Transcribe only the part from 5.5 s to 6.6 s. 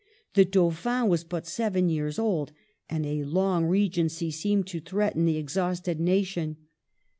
hausted nation.